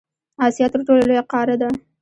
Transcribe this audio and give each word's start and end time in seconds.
اسیا 0.45 0.67
تر 0.73 0.79
ټولو 0.87 1.01
لویه 1.07 1.23
قاره 1.31 1.55
ده. 1.61 1.69